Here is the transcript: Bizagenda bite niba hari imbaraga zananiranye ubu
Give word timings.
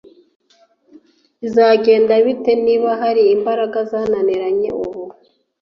Bizagenda 1.41 2.13
bite 2.25 2.51
niba 2.65 2.89
hari 3.01 3.23
imbaraga 3.35 3.77
zananiranye 3.91 4.69
ubu 4.83 5.01